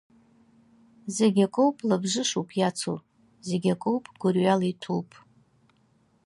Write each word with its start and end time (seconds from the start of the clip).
Зегь 1.15 1.41
акоуп 1.45 1.77
лабжышуп 1.89 2.49
иацу, 2.59 2.95
зегь 3.47 3.69
акоуп 3.73 4.05
гәырҩала 4.21 4.65
иҭәуп. 4.71 5.09